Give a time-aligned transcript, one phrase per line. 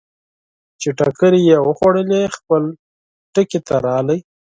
[0.81, 2.63] چې ټکرې یې وخوړلې، خپل
[3.33, 4.19] ټکي ته راغی.